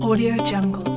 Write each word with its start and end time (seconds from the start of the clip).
Audio 0.00 0.36
Jungle. 0.44 0.95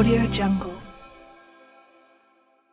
Audio 0.00 0.26
Jungle. 0.32 0.69